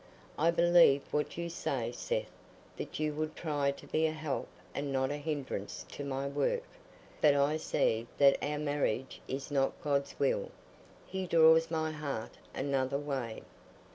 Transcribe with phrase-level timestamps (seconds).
[0.39, 2.31] I believe what you say, Seth,
[2.75, 6.63] that you would try to be a help and not a hindrance to my work;
[7.21, 13.43] but I see that our marriage is not God's will—He draws my heart another way.